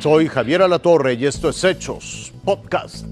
Soy 0.00 0.28
Javier 0.28 0.62
Alatorre 0.62 1.12
y 1.12 1.26
esto 1.26 1.50
es 1.50 1.62
Hechos 1.62 2.32
Podcast. 2.42 3.04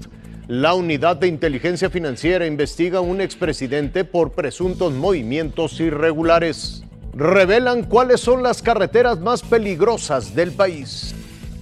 La 0.47 0.73
unidad 0.73 1.17
de 1.17 1.27
inteligencia 1.27 1.91
financiera 1.91 2.47
investiga 2.47 2.97
a 2.97 3.01
un 3.01 3.21
expresidente 3.21 4.05
por 4.05 4.31
presuntos 4.31 4.91
movimientos 4.93 5.79
irregulares. 5.79 6.83
Revelan 7.13 7.83
cuáles 7.83 8.21
son 8.21 8.41
las 8.41 8.63
carreteras 8.63 9.19
más 9.19 9.43
peligrosas 9.43 10.33
del 10.33 10.51
país. 10.51 11.13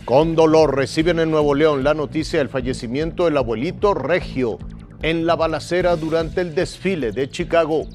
Con 0.05 0.34
dolor 0.34 0.77
reciben 0.77 1.20
en 1.20 1.30
Nuevo 1.30 1.55
León 1.55 1.84
la 1.84 1.94
noticia 1.94 2.39
del 2.39 2.48
fallecimiento 2.48 3.25
del 3.25 3.36
abuelito 3.36 3.94
Regio 3.94 4.57
en 5.02 5.25
la 5.25 5.36
balacera 5.36 5.98
durante 5.98 6.39
el 6.39 6.55
desfile 6.55 7.12
de 7.12 7.30
Chicago. 7.30 7.86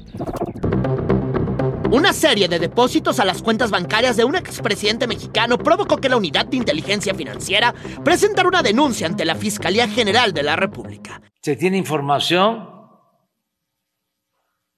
Una 1.93 2.11
serie 2.11 2.47
de 2.47 2.57
depósitos 2.57 3.19
a 3.19 3.23
las 3.23 3.43
cuentas 3.43 3.69
bancarias 3.69 4.17
de 4.17 4.23
un 4.23 4.35
expresidente 4.35 5.05
mexicano 5.05 5.59
provocó 5.59 5.97
que 5.97 6.09
la 6.09 6.17
Unidad 6.17 6.47
de 6.47 6.57
Inteligencia 6.57 7.13
Financiera 7.13 7.71
presentara 8.03 8.47
una 8.47 8.63
denuncia 8.63 9.05
ante 9.05 9.25
la 9.25 9.35
Fiscalía 9.35 9.87
General 9.87 10.33
de 10.33 10.41
la 10.41 10.55
República. 10.55 11.21
Se 11.43 11.55
tiene 11.55 11.77
información 11.77 12.67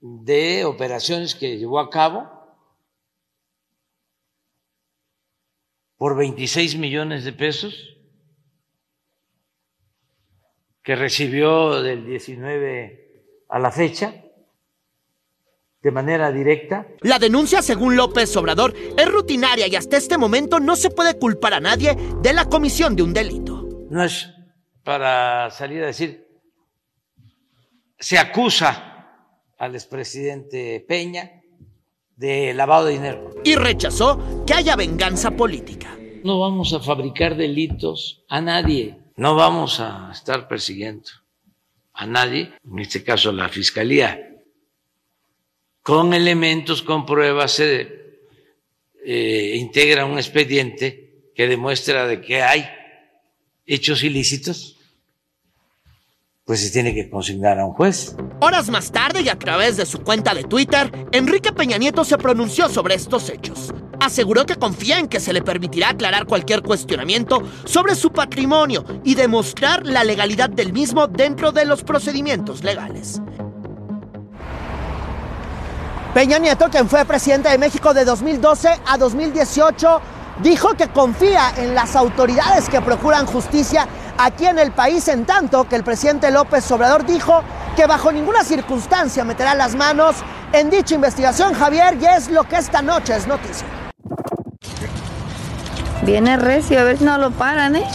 de 0.01 0.65
operaciones 0.65 1.35
que 1.35 1.57
llevó 1.57 1.79
a 1.79 1.89
cabo 1.89 2.29
por 5.95 6.17
26 6.17 6.77
millones 6.77 7.23
de 7.23 7.31
pesos 7.31 7.97
que 10.83 10.97
recibió 10.97 11.81
del 11.81 12.05
19 12.05 13.45
a 13.47 13.57
la 13.57 13.71
fecha 13.71 14.24
de 15.85 15.91
manera 15.91 16.31
directa. 16.31 16.87
La 17.01 17.19
denuncia, 17.19 17.61
según 17.61 17.95
López 17.95 18.35
Obrador, 18.37 18.73
es 18.97 19.07
rutinaria 19.07 19.67
y 19.67 19.75
hasta 19.75 19.97
este 19.97 20.17
momento 20.17 20.59
no 20.59 20.75
se 20.75 20.89
puede 20.89 21.19
culpar 21.19 21.53
a 21.53 21.59
nadie 21.59 21.95
de 22.23 22.33
la 22.33 22.45
comisión 22.45 22.95
de 22.95 23.03
un 23.03 23.13
delito. 23.13 23.69
No 23.91 24.03
es 24.03 24.27
para 24.83 25.51
salir 25.51 25.83
a 25.83 25.85
decir, 25.85 26.25
se 27.99 28.17
acusa 28.17 29.11
al 29.59 29.75
expresidente 29.75 30.83
Peña 30.87 31.43
de 32.15 32.55
lavado 32.55 32.85
de 32.85 32.93
dinero. 32.93 33.29
Y 33.43 33.53
rechazó 33.53 34.43
que 34.47 34.55
haya 34.55 34.75
venganza 34.75 35.29
política. 35.37 35.95
No 36.23 36.39
vamos 36.39 36.73
a 36.73 36.79
fabricar 36.79 37.37
delitos 37.37 38.23
a 38.27 38.41
nadie, 38.41 38.97
no 39.17 39.35
vamos 39.35 39.79
a 39.79 40.09
estar 40.11 40.47
persiguiendo 40.47 41.09
a 41.93 42.07
nadie, 42.07 42.55
en 42.63 42.79
este 42.79 43.03
caso 43.03 43.29
a 43.29 43.33
la 43.33 43.49
Fiscalía 43.49 44.34
con 45.85 46.15
elementos, 46.15 46.81
con 46.81 47.05
pruebas, 47.05 47.51
se 47.51 48.21
eh, 49.05 49.53
integra 49.55 50.05
un 50.05 50.17
expediente 50.17 51.29
que 51.35 51.47
demuestra 51.47 52.07
de 52.07 52.21
que 52.21 52.41
hay 52.41 52.67
hechos 53.67 54.03
ilícitos, 54.03 54.79
pues 56.43 56.61
se 56.61 56.71
tiene 56.71 56.95
que 56.95 57.07
consignar 57.07 57.59
a 57.59 57.65
un 57.65 57.73
juez. 57.73 58.15
Horas 58.41 58.71
más 58.71 58.91
tarde 58.91 59.21
y 59.21 59.29
a 59.29 59.37
través 59.37 59.77
de 59.77 59.85
su 59.85 59.99
cuenta 59.99 60.33
de 60.33 60.45
Twitter, 60.45 60.91
Enrique 61.11 61.53
Peña 61.53 61.77
Nieto 61.77 62.03
se 62.03 62.17
pronunció 62.17 62.67
sobre 62.67 62.95
estos 62.95 63.29
hechos. 63.29 63.71
Aseguró 63.99 64.47
que 64.47 64.55
confía 64.55 64.97
en 64.97 65.07
que 65.07 65.19
se 65.19 65.33
le 65.33 65.43
permitirá 65.43 65.89
aclarar 65.89 66.25
cualquier 66.25 66.63
cuestionamiento 66.63 67.43
sobre 67.65 67.93
su 67.93 68.11
patrimonio 68.11 68.83
y 69.03 69.13
demostrar 69.13 69.85
la 69.85 70.03
legalidad 70.03 70.49
del 70.49 70.73
mismo 70.73 71.05
dentro 71.05 71.51
de 71.51 71.65
los 71.65 71.83
procedimientos 71.83 72.63
legales. 72.63 73.21
Peña 76.15 76.37
Nieto, 76.37 76.69
quien 76.69 76.87
fue 76.87 77.03
presidente 77.03 77.49
de 77.49 77.57
México 77.57 77.93
de 77.93 78.05
2012 78.05 78.69
a 78.87 78.97
2018, 78.97 79.99
dijo 80.41 80.73
que 80.75 80.87
confía 80.87 81.51
en 81.57 81.75
las 81.75 81.97
autoridades 81.97 82.69
que 82.69 82.79
procuran 82.79 83.25
justicia 83.25 83.85
aquí 84.17 84.45
en 84.45 84.57
el 84.57 84.71
país, 84.71 85.09
en 85.09 85.25
tanto 85.25 85.67
que 85.67 85.75
el 85.75 85.83
presidente 85.83 86.31
López 86.31 86.71
Obrador 86.71 87.05
dijo 87.05 87.43
que 87.75 87.85
bajo 87.85 88.13
ninguna 88.13 88.45
circunstancia 88.45 89.25
meterá 89.25 89.55
las 89.55 89.75
manos 89.75 90.15
en 90.53 90.69
dicha 90.69 90.95
investigación, 90.95 91.53
Javier, 91.53 91.97
y 91.99 92.05
es 92.05 92.29
lo 92.29 92.45
que 92.45 92.55
esta 92.55 92.81
noche 92.81 93.13
es 93.13 93.27
noticia. 93.27 93.67
Viene 96.03 96.37
recio, 96.37 96.79
a 96.79 96.85
ver 96.85 96.97
si 96.97 97.03
no 97.03 97.17
lo 97.17 97.31
paran, 97.31 97.75
¿eh? 97.75 97.85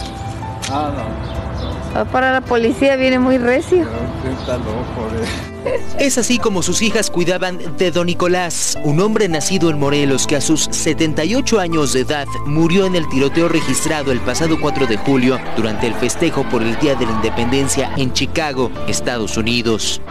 Ah, 0.71 0.91
no. 0.95 1.97
Va 1.99 2.05
para 2.05 2.31
la 2.33 2.41
policía, 2.41 2.97
viene 2.97 3.17
muy 3.17 3.39
recio. 3.39 3.87
Está 4.39 4.57
loco, 4.57 5.09
¿eh? 5.15 5.50
Es 5.99 6.17
así 6.17 6.39
como 6.39 6.63
sus 6.63 6.81
hijas 6.81 7.11
cuidaban 7.11 7.59
de 7.77 7.91
don 7.91 8.07
Nicolás, 8.07 8.77
un 8.83 8.99
hombre 8.99 9.29
nacido 9.29 9.69
en 9.69 9.77
Morelos 9.77 10.25
que 10.25 10.35
a 10.35 10.41
sus 10.41 10.61
78 10.71 11.59
años 11.59 11.93
de 11.93 11.99
edad 11.99 12.25
murió 12.47 12.87
en 12.87 12.95
el 12.95 13.07
tiroteo 13.07 13.47
registrado 13.47 14.11
el 14.11 14.19
pasado 14.19 14.57
4 14.59 14.87
de 14.87 14.97
julio 14.97 15.39
durante 15.55 15.85
el 15.85 15.93
festejo 15.93 16.43
por 16.49 16.63
el 16.63 16.77
Día 16.79 16.95
de 16.95 17.05
la 17.05 17.11
Independencia 17.11 17.91
en 17.97 18.13
Chicago, 18.13 18.71
Estados 18.87 19.37
Unidos. 19.37 20.01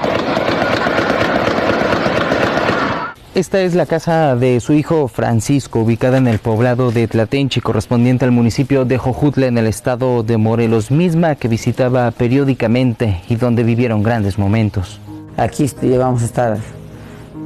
Esta 3.35 3.61
es 3.63 3.75
la 3.75 3.87
casa 3.87 4.37
de 4.37 4.61
su 4.61 4.73
hijo 4.73 5.09
Francisco, 5.09 5.81
ubicada 5.81 6.19
en 6.19 6.29
el 6.29 6.39
poblado 6.39 6.93
de 6.93 7.09
Tlatenchi, 7.09 7.61
correspondiente 7.61 8.25
al 8.25 8.33
municipio 8.33 8.85
de 8.85 8.99
Jojutla, 8.99 9.47
en 9.47 9.59
el 9.59 9.67
estado 9.67 10.23
de 10.23 10.37
Morelos, 10.37 10.91
misma 10.91 11.35
que 11.35 11.49
visitaba 11.49 12.11
periódicamente 12.13 13.23
y 13.29 13.37
donde 13.37 13.65
vivieron 13.65 14.03
grandes 14.03 14.39
momentos 14.39 15.01
aquí 15.41 15.71
íbamos 15.83 16.23
a 16.23 16.25
estar. 16.27 16.59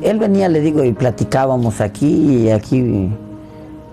Él 0.02 0.18
venía, 0.18 0.48
le 0.48 0.60
digo, 0.60 0.84
y 0.84 0.92
platicábamos 0.92 1.80
aquí 1.80 2.06
y 2.06 2.50
aquí 2.50 3.08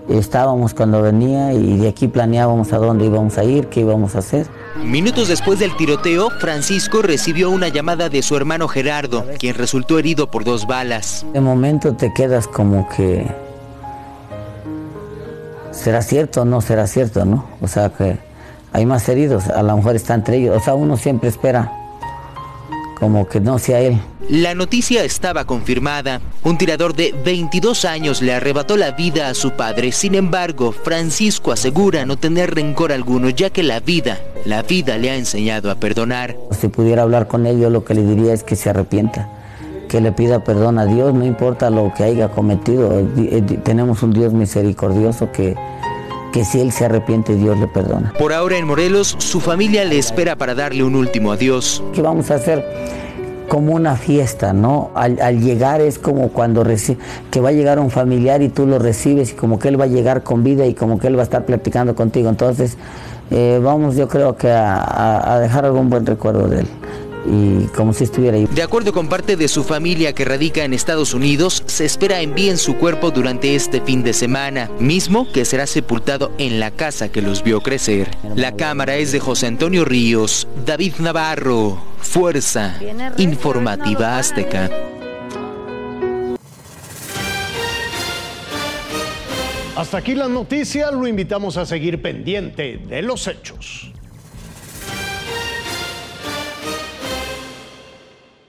estábamos 0.08 0.74
cuando 0.74 1.00
venía 1.00 1.52
y 1.52 1.78
de 1.78 1.88
aquí 1.88 2.08
planeábamos 2.08 2.72
a 2.72 2.78
dónde 2.78 3.06
íbamos 3.06 3.38
a 3.38 3.44
ir, 3.44 3.68
qué 3.68 3.80
íbamos 3.80 4.16
a 4.16 4.18
hacer. 4.18 4.46
Minutos 4.84 5.28
después 5.28 5.60
del 5.60 5.76
tiroteo, 5.76 6.30
Francisco 6.30 7.00
recibió 7.02 7.50
una 7.50 7.68
llamada 7.68 8.08
de 8.08 8.22
su 8.22 8.36
hermano 8.36 8.66
Gerardo, 8.66 9.24
quien 9.38 9.54
resultó 9.54 9.98
herido 9.98 10.30
por 10.30 10.44
dos 10.44 10.66
balas. 10.66 11.24
De 11.32 11.40
momento 11.40 11.94
te 11.94 12.12
quedas 12.12 12.48
como 12.48 12.88
que 12.88 13.24
será 15.70 16.02
cierto 16.02 16.42
o 16.42 16.44
no 16.44 16.60
será 16.60 16.88
cierto, 16.88 17.24
¿no? 17.24 17.46
O 17.60 17.68
sea 17.68 17.90
que 17.90 18.18
hay 18.72 18.84
más 18.84 19.08
heridos, 19.08 19.46
a 19.46 19.62
lo 19.62 19.76
mejor 19.76 19.94
está 19.94 20.14
entre 20.14 20.38
ellos, 20.38 20.56
o 20.56 20.60
sea, 20.60 20.74
uno 20.74 20.96
siempre 20.96 21.28
espera 21.28 21.81
como 23.02 23.26
que 23.26 23.40
no 23.40 23.58
sea 23.58 23.80
él. 23.80 23.98
La 24.28 24.54
noticia 24.54 25.02
estaba 25.02 25.44
confirmada. 25.44 26.20
Un 26.44 26.56
tirador 26.56 26.94
de 26.94 27.12
22 27.24 27.84
años 27.84 28.22
le 28.22 28.32
arrebató 28.32 28.76
la 28.76 28.92
vida 28.92 29.26
a 29.26 29.34
su 29.34 29.50
padre. 29.50 29.90
Sin 29.90 30.14
embargo, 30.14 30.70
Francisco 30.70 31.50
asegura 31.50 32.06
no 32.06 32.16
tener 32.16 32.54
rencor 32.54 32.92
alguno, 32.92 33.28
ya 33.28 33.50
que 33.50 33.64
la 33.64 33.80
vida, 33.80 34.20
la 34.44 34.62
vida 34.62 34.98
le 34.98 35.10
ha 35.10 35.16
enseñado 35.16 35.68
a 35.68 35.74
perdonar. 35.74 36.36
Si 36.52 36.68
pudiera 36.68 37.02
hablar 37.02 37.26
con 37.26 37.44
él, 37.44 37.58
yo 37.58 37.70
lo 37.70 37.84
que 37.84 37.94
le 37.94 38.04
diría 38.04 38.32
es 38.34 38.44
que 38.44 38.54
se 38.54 38.70
arrepienta, 38.70 39.28
que 39.88 40.00
le 40.00 40.12
pida 40.12 40.44
perdón 40.44 40.78
a 40.78 40.86
Dios, 40.86 41.12
no 41.12 41.24
importa 41.24 41.70
lo 41.70 41.92
que 41.92 42.04
haya 42.04 42.28
cometido. 42.28 43.00
Eh, 43.18 43.42
tenemos 43.64 44.04
un 44.04 44.12
Dios 44.12 44.32
misericordioso 44.32 45.32
que, 45.32 45.56
que 46.32 46.44
si 46.44 46.60
él 46.60 46.72
se 46.72 46.86
arrepiente, 46.86 47.36
Dios 47.36 47.58
le 47.58 47.68
perdona. 47.68 48.12
Por 48.18 48.32
ahora 48.32 48.56
en 48.56 48.66
Morelos, 48.66 49.14
su 49.18 49.40
familia 49.40 49.84
le 49.84 49.98
espera 49.98 50.36
para 50.36 50.54
darle 50.54 50.82
un 50.82 50.96
último 50.96 51.32
adiós. 51.32 51.82
¿Qué 51.92 52.02
vamos 52.02 52.30
a 52.30 52.36
hacer? 52.36 52.64
como 53.48 53.74
una 53.74 53.96
fiesta, 53.96 54.54
¿no? 54.54 54.92
Al, 54.94 55.18
llegar 55.40 55.82
es 55.82 55.98
como 55.98 56.28
cuando 56.30 56.64
que 57.30 57.40
va 57.42 57.50
a 57.50 57.52
llegar 57.52 57.78
un 57.80 57.90
familiar 57.90 58.40
y 58.40 58.48
tú 58.48 58.66
lo 58.66 58.78
recibes 58.78 59.32
y 59.32 59.34
como 59.34 59.58
que 59.58 59.68
él 59.68 59.78
va 59.78 59.84
a 59.84 59.88
llegar 59.88 60.22
con 60.22 60.42
vida 60.42 60.64
y 60.64 60.72
como 60.72 60.98
que 60.98 61.08
él 61.08 61.16
va 61.16 61.20
a 61.20 61.24
estar 61.24 61.44
platicando 61.44 61.94
contigo. 61.94 62.30
Entonces, 62.30 62.78
eh, 63.30 63.60
vamos 63.62 63.94
yo 63.94 64.08
creo 64.08 64.36
que 64.36 64.50
a, 64.50 65.34
a 65.34 65.38
dejar 65.38 65.66
algún 65.66 65.90
buen 65.90 66.06
recuerdo 66.06 66.48
de 66.48 66.60
él 66.60 66.66
y 67.26 67.66
como 67.68 67.92
si 67.92 68.04
estuviera 68.04 68.36
ahí. 68.36 68.46
De 68.46 68.62
acuerdo 68.62 68.92
con 68.92 69.08
parte 69.08 69.36
de 69.36 69.48
su 69.48 69.64
familia 69.64 70.12
que 70.12 70.24
radica 70.24 70.64
en 70.64 70.74
Estados 70.74 71.14
Unidos, 71.14 71.62
se 71.66 71.84
espera 71.84 72.20
envíen 72.20 72.58
su 72.58 72.76
cuerpo 72.76 73.10
durante 73.10 73.54
este 73.54 73.80
fin 73.80 74.02
de 74.02 74.12
semana, 74.12 74.70
mismo 74.78 75.30
que 75.30 75.44
será 75.44 75.66
sepultado 75.66 76.32
en 76.38 76.60
la 76.60 76.70
casa 76.70 77.10
que 77.10 77.22
los 77.22 77.42
vio 77.42 77.60
crecer. 77.60 78.10
La 78.34 78.56
cámara 78.56 78.96
es 78.96 79.12
de 79.12 79.20
José 79.20 79.46
Antonio 79.46 79.84
Ríos, 79.84 80.48
David 80.64 80.94
Navarro, 80.98 81.78
Fuerza 81.98 82.78
Informativa 83.18 84.18
Azteca. 84.18 84.70
Hasta 89.74 89.98
aquí 89.98 90.14
la 90.14 90.28
noticia, 90.28 90.90
lo 90.90 91.06
invitamos 91.06 91.56
a 91.56 91.64
seguir 91.64 92.02
pendiente 92.02 92.76
de 92.76 93.02
los 93.02 93.26
hechos. 93.26 93.91